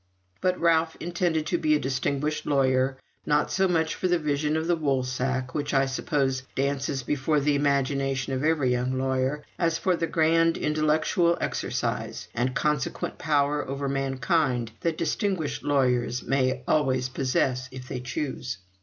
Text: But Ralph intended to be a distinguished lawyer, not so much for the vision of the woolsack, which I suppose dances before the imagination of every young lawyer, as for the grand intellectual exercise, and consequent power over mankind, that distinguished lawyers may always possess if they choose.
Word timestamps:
But 0.41 0.59
Ralph 0.59 0.97
intended 0.99 1.45
to 1.45 1.59
be 1.59 1.75
a 1.75 1.79
distinguished 1.79 2.47
lawyer, 2.47 2.97
not 3.23 3.51
so 3.51 3.67
much 3.67 3.93
for 3.93 4.07
the 4.07 4.17
vision 4.17 4.57
of 4.57 4.65
the 4.65 4.75
woolsack, 4.75 5.53
which 5.53 5.75
I 5.75 5.85
suppose 5.85 6.41
dances 6.55 7.03
before 7.03 7.39
the 7.39 7.53
imagination 7.53 8.33
of 8.33 8.43
every 8.43 8.71
young 8.71 8.97
lawyer, 8.97 9.43
as 9.59 9.77
for 9.77 9.95
the 9.95 10.07
grand 10.07 10.57
intellectual 10.57 11.37
exercise, 11.39 12.27
and 12.33 12.55
consequent 12.55 13.19
power 13.19 13.63
over 13.69 13.87
mankind, 13.87 14.71
that 14.79 14.97
distinguished 14.97 15.61
lawyers 15.61 16.23
may 16.23 16.63
always 16.67 17.07
possess 17.07 17.69
if 17.71 17.87
they 17.87 17.99
choose. 17.99 18.57